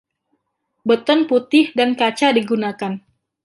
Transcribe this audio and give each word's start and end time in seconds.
Beton 0.87 1.19
putih 1.29 1.65
dan 1.77 1.89
kaca 1.99 2.27
digunakan. 2.37 2.93